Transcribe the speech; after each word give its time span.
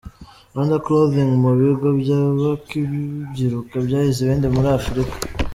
Rwanda 0.51 0.75
Clothing 0.85 1.31
mu 1.43 1.51
bigo 1.59 1.87
by’abakibyiruka 1.99 3.75
byahize 3.85 4.19
ibindi 4.21 4.47
muri 4.55 4.69
Afurika:. 4.79 5.15